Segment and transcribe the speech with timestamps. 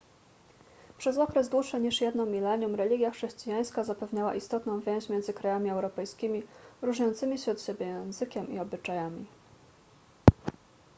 [0.97, 6.43] przez okres dłuższy niż jedno milenium religia chrześcijańska zapewniała istotną więź między krajami europejskimi
[6.81, 9.25] różniącymi się od siebie językiem i obyczajami